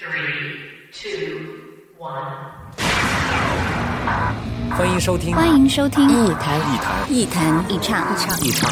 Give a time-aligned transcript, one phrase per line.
[0.00, 0.54] Three,
[0.92, 1.40] two,
[1.98, 2.14] one.
[4.70, 6.08] 欢迎收听，欢迎收听。
[6.08, 8.40] 一谈一谈一谈一唱一唱。
[8.46, 8.70] 一唱，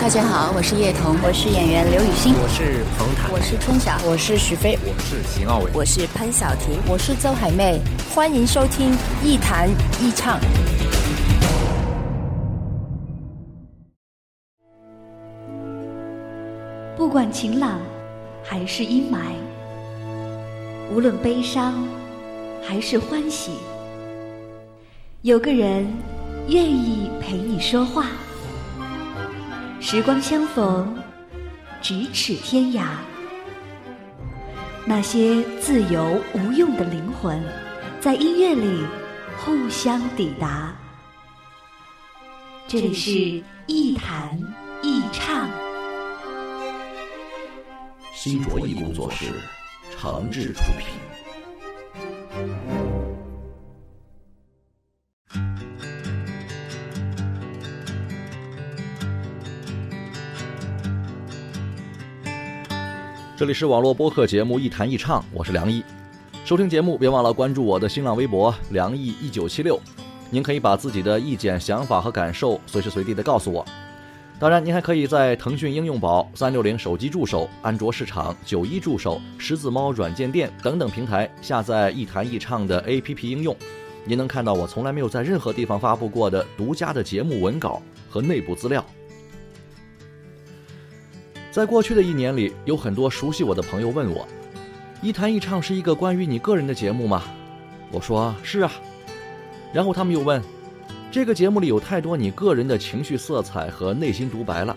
[0.00, 5.70] 大家好，我是叶童，我是演员刘雨欣，我是彭坦，我是春晓，我是许飞，我是邢傲伟。
[5.74, 7.78] 我是潘晓婷，我是周海媚，
[8.14, 9.68] 欢迎收听一谈
[10.00, 10.40] 一唱。
[16.96, 17.78] 不管晴朗
[18.42, 19.18] 还是阴霾，
[20.92, 21.88] 无论悲伤
[22.62, 23.52] 还是欢喜，
[25.22, 25.90] 有个人
[26.48, 28.08] 愿意陪你说话。
[29.80, 30.94] 时光相逢，
[31.82, 32.88] 咫尺天涯。
[34.84, 37.42] 那些自由无用的灵魂，
[37.98, 38.84] 在音乐里
[39.38, 40.76] 互相抵达。
[42.68, 44.38] 这里是一弹
[44.82, 45.48] 一唱。
[48.12, 49.32] 新卓艺工作室
[50.02, 50.88] 诚挚出品。
[63.36, 65.84] 这里是网络播客节目《一谈一唱》，我是梁毅。
[66.44, 69.80] 收听节目别忘了关注我的新浪微博“梁毅一九七六”，
[70.30, 73.64] 您可以把自己的意见、想法和感受随时随地的告诉我。
[74.42, 83.56] 当然，您还可以在腾讯应用宝、三六零手机助手、安卓市场、九一助手、狮子猫软件店等等平台下载“一谈一唱”的 APP 应用，
[84.04, 88.84] 您能看到我从来没有在任何地方发布过的独家的节目文稿和内部资料。
[91.52, 94.26] 在过去的一年里，有很多熟悉我的朋友问我
[95.00, 97.22] ：“一谈一唱是一个关于你个人的节目吗？”
[97.92, 98.72] 我说：“是啊。”
[99.72, 100.42] 然后他们又问
[101.12, 104.74] ：“这个节目里有太多你个人的情绪色彩和内心独白了，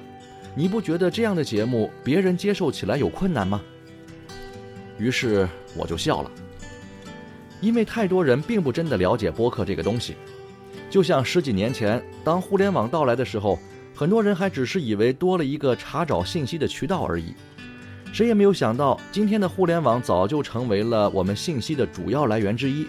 [0.54, 3.62] 你不觉得这样的节目别人接受起来有困难吗？”
[5.00, 6.32] 于是我就笑了，
[7.62, 10.14] 因为太多人并不真的了解播客这个东西，
[10.90, 13.58] 就像十几年前当互联网到来的时候。
[13.98, 17.34] 很多人还只是以为多了一个查找信息的渠道而已，
[18.12, 22.86] 谁也没有想到，今天的互联网早就成为了我们信息的主要来源之一，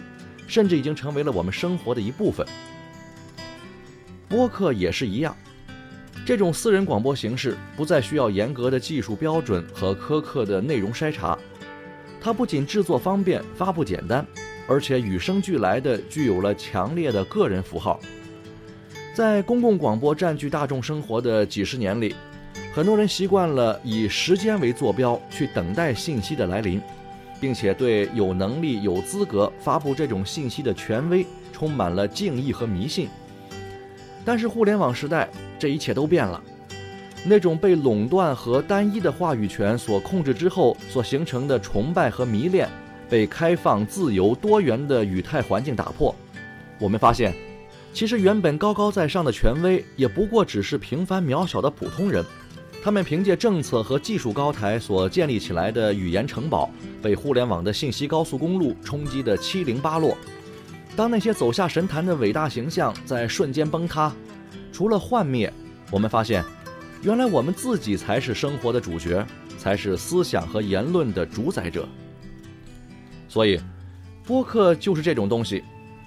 [0.48, 2.44] 甚至已经成为了我们生活的一部分。
[4.28, 5.36] 播客也是一样，
[6.24, 11.38] 这种私人广播形式不再需要严格的技术标准和苛刻的内容筛查，
[12.20, 14.26] 它不仅制作方便、发布简单，
[14.66, 18.00] 而且与生俱来的具有了强烈的个人符号。
[19.14, 22.14] 在公共广播占据大众生活的几十年里，
[22.74, 26.82] 很多人习惯了以时间为坐标去等待信息的来临，
[27.40, 33.08] 并且对有能力、有资格发布这种信息的权威充满了敬意和迷信。
[34.26, 35.26] 但是互联网时代，
[35.58, 36.42] 这一切都变了，
[37.24, 42.68] 那种被垄断和单一的话语权所控制之后所形成的崇拜和迷恋，
[43.08, 46.14] 被开放、自由、多元的语态环境打破。
[46.78, 47.32] 我们发现。
[47.94, 52.22] 其实，原本高高在上的权威，也不过只是平凡渺小的普通人。
[52.84, 56.68] 他们凭借政策和技术高台所建立起来的语言城堡，
[57.00, 60.14] 被互联网的信息高速公路冲击得七零八落。
[60.96, 64.10] 当那些走下神坛的伟大形象在瞬间崩塌，
[64.72, 65.52] 除了幻灭，
[65.90, 66.42] 我们发现，
[67.02, 69.24] 原来我们自己才是生活的主角，
[69.58, 71.86] 才是思想和言论的主宰者。
[73.28, 73.60] 所以，
[74.24, 75.62] 播客就是这种东西。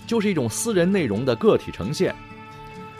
[0.08, 2.16] 就是一种私人内容的个体呈现。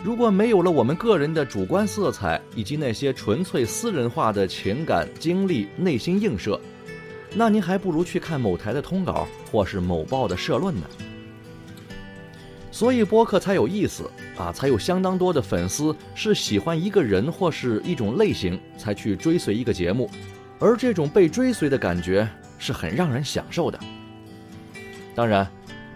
[0.00, 6.60] 如果没有了我们个人的主观色彩以及那些纯粹私人化的情感经历、内心映射，
[7.34, 10.86] 那您还不如去看某台的通稿或是某报的社论呢。
[12.70, 20.10] 所以播客才有意思啊，才有相当多的粉丝是喜欢一个人或是一种类型才去追随一个节目，
[20.58, 23.78] 而这种被追随的感觉是很让人享受的。
[25.14, 25.46] 当然。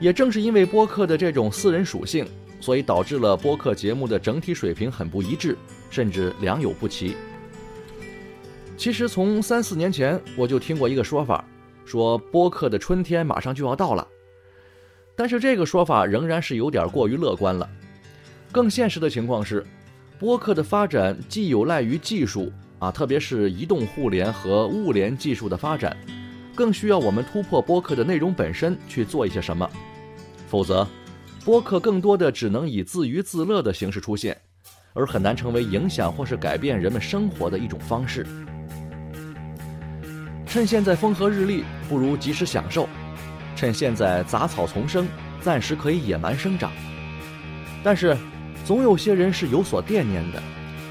[0.01, 2.27] 也正是因为播客的这种私人属性，
[2.61, 5.57] 所以导致了播客节目的整体水平很不一致，
[5.89, 7.17] 甚至良莠不齐。
[8.77, 11.45] 其实从三四年前我就听过一个说法，
[11.85, 14.07] 说播客的春天马上就要到了。
[15.17, 17.69] 但是这个说法仍然是有点过于乐观了。
[18.53, 19.65] 更现实的情况是，
[20.19, 25.97] 播客的发展既有赖于技术啊，特别是移动互联和物联技术的发展。
[26.55, 29.69] 更需要我们突破播客的内容本身去做一些什么，
[30.49, 30.87] 否则，
[31.45, 34.41] 播客更多的只能以自娱自乐的形式出现，
[34.93, 38.25] 而很难成为影响或是改变人们生活的一种方式。
[40.47, 42.89] 趁现在风和日丽，不如及时享受；
[43.57, 45.07] 趁现在杂草丛生，
[45.41, 46.73] 暂时可以野蛮生长。
[47.83, 48.17] 但是，
[48.65, 50.43] 总有些人是有所惦念的，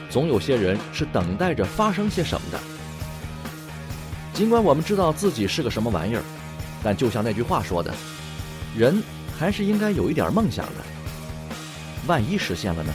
[0.10, 2.60] 总有些人是等待着发生些什么的。
[4.34, 6.24] 尽管我们知道自己是个什么玩意儿，
[6.84, 7.94] 但就像那句话说的，
[8.76, 9.02] 人
[9.38, 10.84] 还是应该有一点梦想的。
[12.08, 12.94] 万一实现了呢？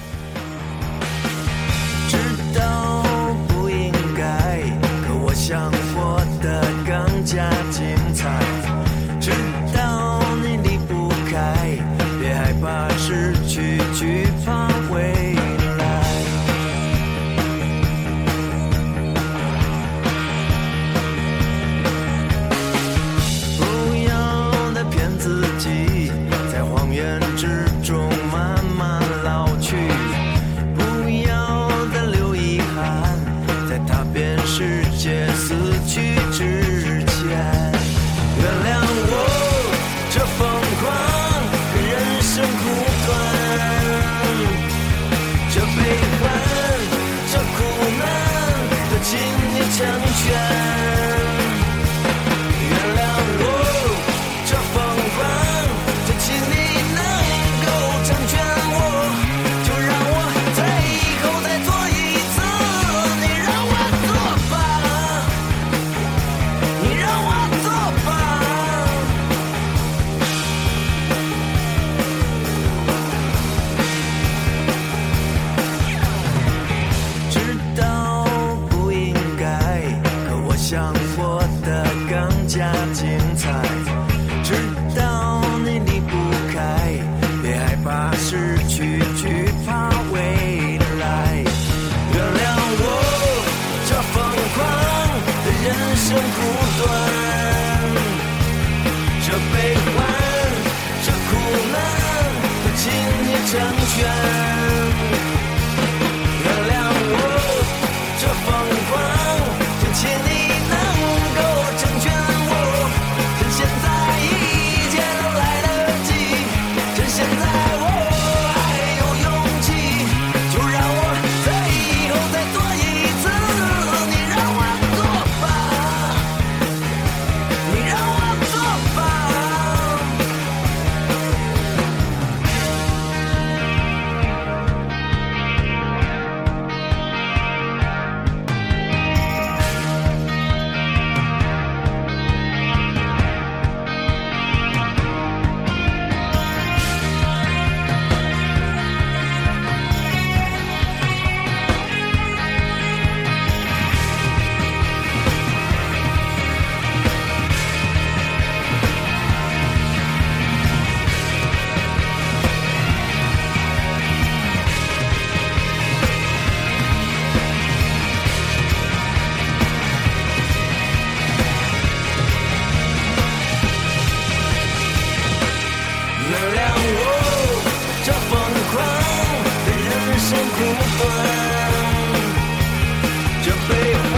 [183.44, 184.14] 这悲欢，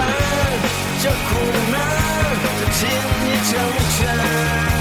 [1.03, 1.13] 这苦
[1.71, 1.75] 难，
[2.43, 2.79] 都请
[3.25, 3.51] 你成
[3.99, 4.80] 全。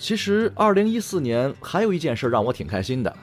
[0.00, 3.14] 其实，二零一四年还有一件事让我挺开心的，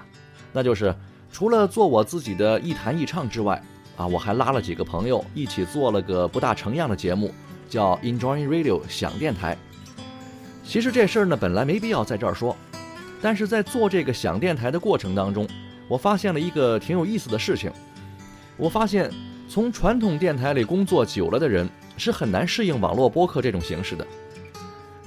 [0.54, 0.96] 那就是
[1.32, 3.62] 除了做我自己的一弹一唱之外，
[3.98, 7.34] 啊，我还拉了几个朋友一起做了个不大成样的节目，
[7.68, 9.58] 叫 Enjoy Radio 想电台。
[10.64, 12.56] 其实这事儿呢，本来没必要在这儿说，
[13.24, 15.48] 但是在做这个想电台的过程当中，
[15.88, 17.72] 我发现了一个挺有意思的事情。
[18.56, 19.12] 我发现，
[19.50, 21.68] 从传统电台里工作久了的人
[21.98, 24.06] 是很难适应网络播客这种形式的。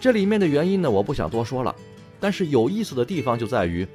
[0.00, 1.74] 这里面的原因呢，我不想多说了。
[2.18, 3.86] 但是有意思的地方就在于，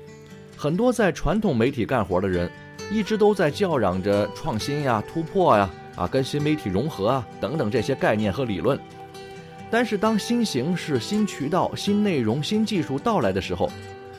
[0.55, 2.49] 很多在传统媒体干活的人，
[2.91, 8.79] 一直都在叫嚷着创新呀、突破呀、啊跟新媒体融合啊等等这些概念和理论。
[9.71, 13.71] 但是当新形式、新渠道、新内容、新技术到来的时候，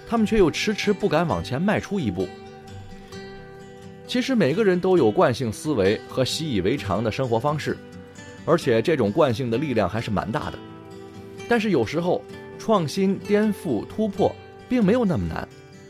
[0.08, 2.28] 他们却又迟迟不敢往前迈出一步。
[4.08, 7.76] 其实每个人都有惯性思维和习以为常的生活方式，
[8.44, 10.58] 而且这种惯性的力量还是蛮大的。
[11.48, 12.22] 但是有时候，
[12.58, 14.34] 创新、颠覆、突破
[14.68, 15.46] 并没有那么难，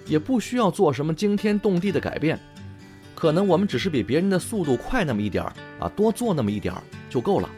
[0.06, 2.38] 也不需要做什么惊天动地的改变，
[3.14, 7.48] 可能我们只是比别人的速度快那么一点儿啊，多做那么一点儿就够了。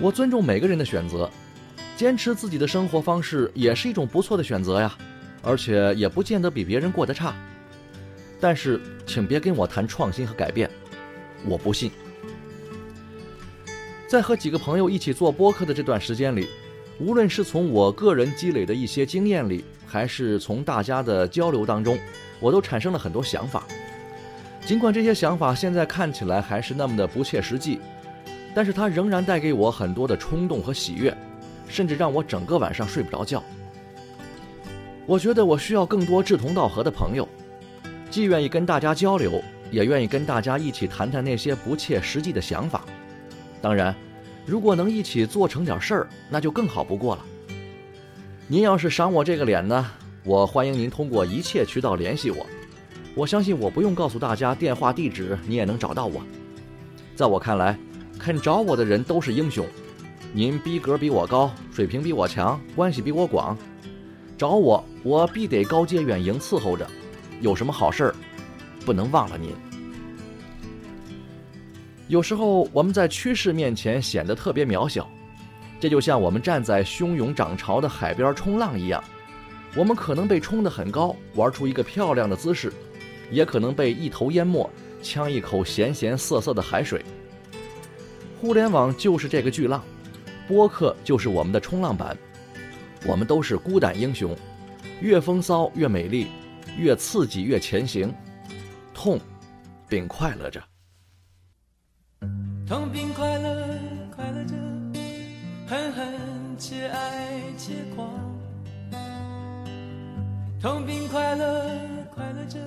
[0.00, 1.30] 我尊重每个人的选择，
[1.96, 4.96] 坚持自己的生活方式也是一种不错的选择呀，
[5.42, 7.34] 而且也不见得比别人过得差。
[8.40, 10.68] 但是，请别跟我谈创新和改变，
[11.44, 11.90] 我不信。
[14.12, 16.46] 在和几个朋友一起做播客的这段时间里，
[17.00, 21.98] 无论是从我个人积累的一些经验里，还是从大家的交流当中，
[22.38, 23.64] 我都产生了很多想法。
[24.66, 27.80] 尽管这些想法现在看起来还是那么的不切实际，
[28.54, 31.16] 但是它仍然带给我很多的冲动和喜悦，
[31.66, 33.42] 甚至让我整个晚上睡不着觉。
[35.06, 37.26] 我觉得我需要更多志同道合的朋友。
[38.10, 42.84] 既愿意跟大家交流，也愿意跟大家一起谈谈那些不切实际的想法。
[43.62, 43.94] 当然，
[44.44, 47.24] 如果能一起做成点事儿，那就更好不过了。
[48.48, 49.88] 您要是赏我这个脸呢，
[50.24, 52.44] 我欢迎您通过一切渠道联系我。
[53.14, 56.20] 我相信我不用告诉大家电话地址，你也能找到我。
[57.14, 57.78] 在我看来，
[58.18, 59.64] 肯找我的人都是英雄。
[60.32, 63.56] 您逼格比我高，水平比我强，关系比我广，
[64.36, 66.84] 找我，我必得高阶远迎伺候着。
[67.40, 68.14] 有什么好事儿，
[68.84, 69.50] 不能忘了您。
[72.08, 75.08] 有时候我们在趋势面前显得特别渺小，
[75.80, 79.02] 这就像我们站在汹涌涨潮的海边冲浪一样，
[79.74, 82.72] 我们可能被冲得很高，玩出一个漂亮的姿势，
[83.30, 84.68] 也可能被一头淹没，
[85.02, 87.02] 呛一口咸咸涩涩的海水。
[88.40, 89.82] 互联网就是这个巨浪，
[90.46, 92.16] 播客就是我们的冲浪板，
[93.06, 94.36] 我们都是孤胆英雄，
[95.00, 96.26] 越风骚越美丽。
[96.78, 98.10] 越刺激越前行，
[98.94, 99.20] 痛，
[99.90, 100.71] 并快乐着。
[102.72, 103.78] 痛并快乐，
[104.16, 104.54] 快乐着，
[105.68, 108.08] 恨恨且爱且狂。
[110.58, 111.68] 痛并快乐，
[112.14, 112.58] 快乐着，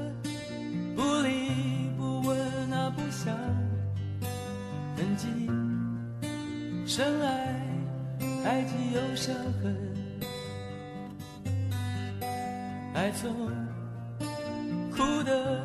[0.96, 1.50] 不离
[1.98, 2.38] 不问
[2.70, 3.36] 那不想，
[4.96, 5.28] 痕迹，
[6.86, 7.60] 深爱，
[8.46, 9.34] 爱既有伤
[9.64, 9.76] 痕，
[12.94, 13.34] 爱从。
[14.96, 15.60] 哭的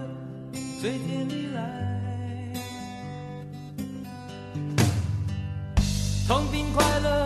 [0.81, 2.00] 嘴甜里来，
[6.31, 7.20] 痛并快乐，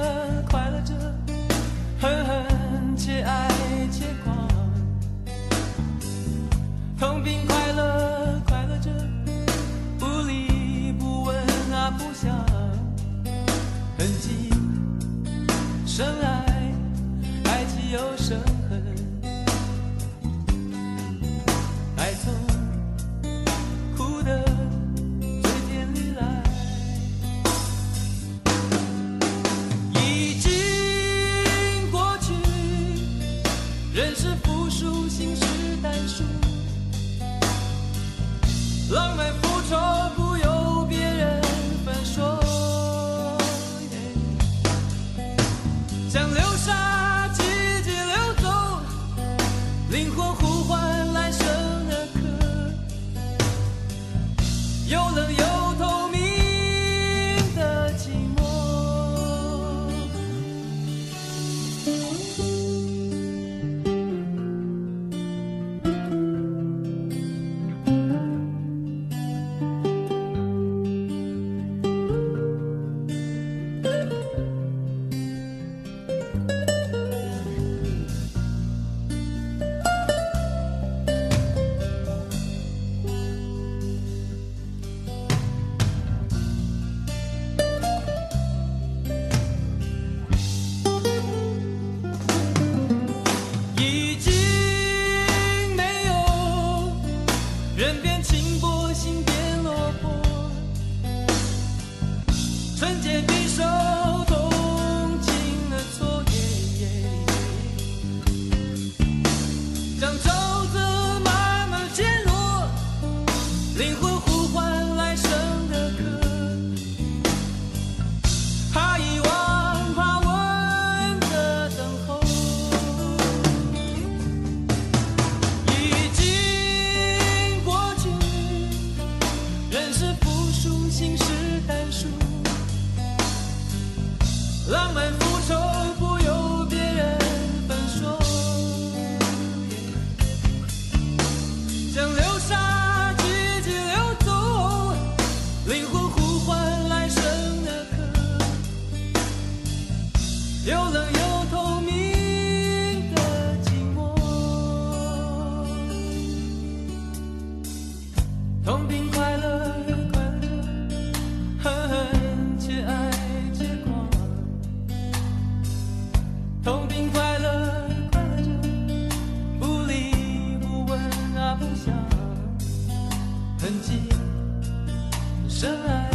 [175.46, 176.10] 深爱，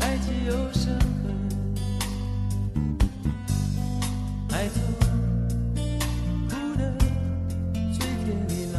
[0.00, 0.18] 爱
[0.72, 1.32] 深恨，
[4.50, 4.74] 爱错
[6.48, 6.82] 哭得
[7.92, 8.76] 最甜蜜来。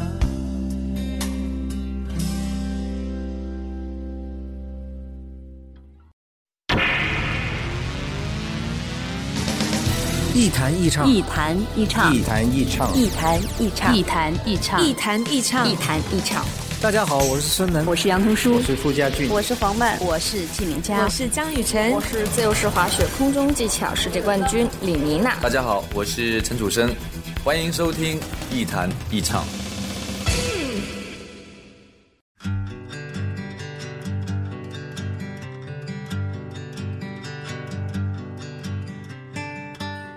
[10.34, 12.94] 一弹一唱，一弹一唱，一弹一唱。
[12.94, 16.44] 一弹一唱，一弹一唱，一弹一唱，一弹一唱。
[16.82, 18.56] 大家好，我是孙楠，我是杨彤书。
[18.56, 25.34] 我，是傅家俊，我是黄曼，我是纪敏佳，我是江雨晨，我是自由式滑雪空中技巧世界冠军李妮娜。
[25.40, 26.94] 大家好，我是陈楚生，
[27.42, 28.20] 欢迎收听
[28.52, 29.42] 一弹一唱。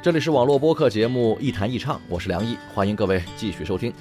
[0.04, 3.94] 这里是网络播客节目《一谈一唱》，我是梁毅，欢迎各位继续收听。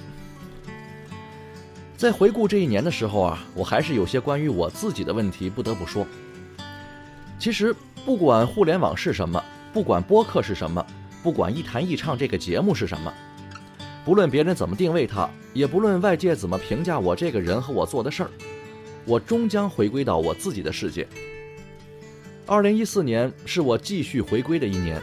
[1.98, 6.06] 在回顾这一年的时候啊，我还是有些关于我自己的问题不得不说。
[7.40, 7.74] 其实，
[8.04, 10.86] 不管互联网是什么，不管播客是什么，
[11.24, 13.12] 不管《一谈一唱》这个节目是什么，
[14.04, 18.30] 不论别人怎么定位它，也不论外界怎么评价我这个人和我做的事儿，
[19.04, 21.04] 我终将回归到我自己的世界。
[22.46, 25.02] 二零一四年是我继续回归的一年。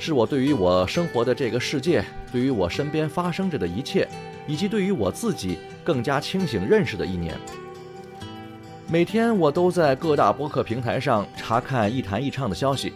[0.00, 4.06] 是我对于我生活的这个世界，对于我身边发生着的一切，
[4.46, 7.34] 以及对于我自己更加清醒认识的一年。
[8.90, 12.92] 每天我都在各大播客平台上查看一弹一唱的消息。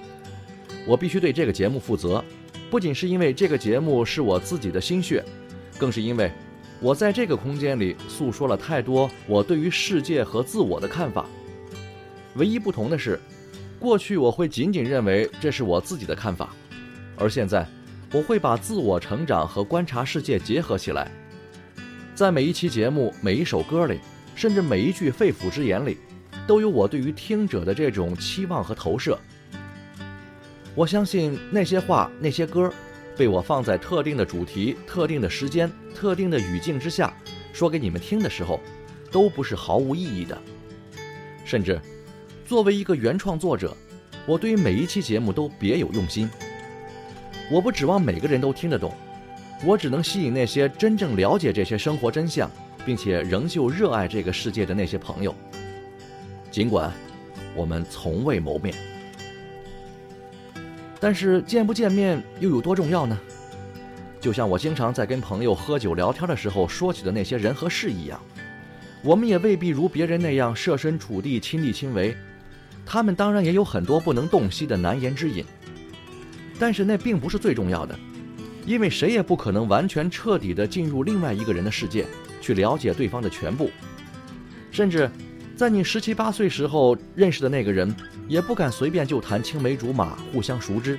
[0.87, 2.23] 我必须对这个节目负责，
[2.71, 5.25] 不仅是因为这个节目是我自己的心血，
[5.79, 6.31] 更是因为
[6.81, 11.25] 我在这个空间里诉说了太多我对于世界和自我的看法。
[12.35, 13.19] 唯一不同的是，
[13.79, 16.55] 过去我会仅仅认为这是我自己的看法。
[17.17, 17.67] 而现在，
[18.13, 21.11] 我会把自我成长和观察世界结合起来，
[22.15, 23.99] 在每一期节目、每一首歌里，
[24.35, 25.97] 甚至每一句肺腑之言里，
[26.47, 29.19] 都有我对于听者的这种期望和投射。
[30.75, 32.71] 我相信那些话、那些歌，
[33.17, 37.15] 被我放在特定的主题、特定的时间、特定的语境之下，
[37.51, 38.61] 说给你们听的时候，
[39.11, 40.39] 都不是毫无意义的。
[41.47, 41.81] 甚至，
[42.47, 43.75] 作为一个原创作者，
[44.27, 46.29] 我对于每一期节目都别有用心。
[47.51, 48.95] 我不指望每个人都听得懂，
[49.65, 52.51] 我只能吸引那些真正了解这些生活真相，
[52.85, 55.35] 并且仍旧热爱这个世界的那些朋友。
[56.51, 56.93] 尽管
[57.55, 58.75] 我们从未谋面，
[60.99, 63.19] 但是见不见面又有多重要呢？
[64.21, 68.21] 就像我经常在跟朋友喝酒聊天的时候说起的那些人和事一样，
[69.03, 72.17] 我们也未必如别人那样设身处地、亲力亲为，
[72.85, 75.45] 他们当然也有很多不能洞悉的难言之隐。
[76.59, 77.99] 但是那并不是最重要的，
[78.65, 82.07] 因为谁也不可能完全彻底的进入另外一个人的世界，
[82.41, 83.71] 去了解对方的全部。
[84.71, 85.11] 甚至，
[85.57, 87.95] 在你十七八岁时候认识的那个人，
[88.29, 90.99] 也不敢随便就谈青梅竹马、互相熟知。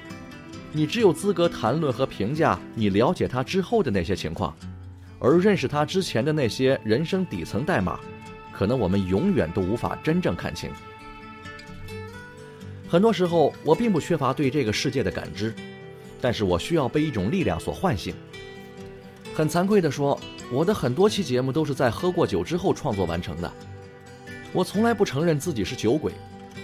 [0.71, 4.55] 你只有资格谈论和评价你了解他之后的那些情况，
[5.19, 7.99] 而认识他之前的那些人生底层代码，
[8.51, 10.69] 可能我们永远都无法真正看清。
[12.87, 15.53] 很多时候，我并不缺乏对这个世界的感知，
[16.23, 18.15] 但是我需要被一种力量所唤醒。
[19.35, 20.17] 很惭愧地说，
[20.49, 23.51] 我的很多期节目都是在喝过酒之后创作完成的。
[24.53, 26.13] 我从来不承认自己是酒鬼，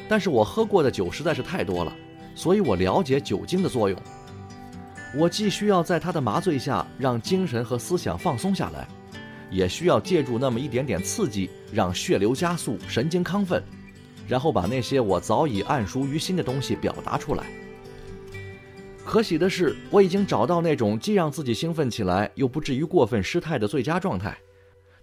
[0.08, 1.94] 但是我喝过的酒实在是太多了，
[2.36, 4.02] 所以我了解酒精的作用。
[5.14, 8.88] 我既需要在它的麻醉下让精神和思想放松下来，
[9.52, 13.62] 也需要借助那么一点点刺激，让血流加速、神经亢奋。
[14.26, 17.44] 然后把那些我早已暗熟于心的东西表达出来。
[19.10, 24.38] 可喜的是，我已经找到那种既让自己兴奋起来，又不至于过分失态的最佳状态。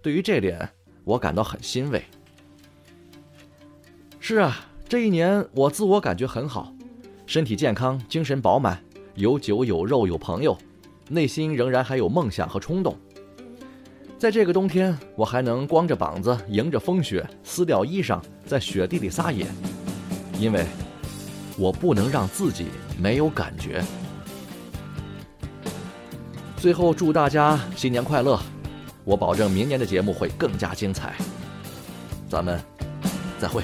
[0.01, 0.71] 对于这点，
[1.03, 2.05] 我感到很欣慰。
[4.21, 6.73] 是啊，这一年我自我感觉很好，
[7.27, 8.81] 身体健康，精神饱满，
[9.17, 10.57] 有酒有肉有朋友，
[11.09, 12.97] 内心仍然还有梦想和冲动。
[14.17, 19.45] 在这个冬天，我还能光着膀子迎着风雪，撕掉衣裳，在雪地里撒野，
[20.39, 20.65] 因为
[21.59, 22.67] 我不能让自己
[22.99, 23.83] 没有感觉。
[26.57, 28.41] 最后，祝大家新年快乐！
[29.05, 31.15] 我保证明年的节目会更加精彩。
[32.29, 32.61] 咱们
[33.39, 33.63] 再会。